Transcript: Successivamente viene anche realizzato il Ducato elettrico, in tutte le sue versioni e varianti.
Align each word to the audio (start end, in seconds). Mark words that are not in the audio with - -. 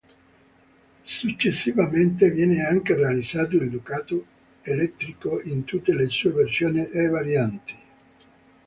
Successivamente 1.03 2.31
viene 2.31 2.65
anche 2.65 2.95
realizzato 2.95 3.57
il 3.57 3.69
Ducato 3.69 4.25
elettrico, 4.63 5.39
in 5.43 5.63
tutte 5.63 5.93
le 5.93 6.09
sue 6.09 6.31
versioni 6.31 6.89
e 6.89 7.07
varianti. 7.07 7.75